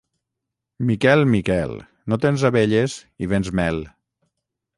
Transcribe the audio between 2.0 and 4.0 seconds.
no tens abelles i vens mel.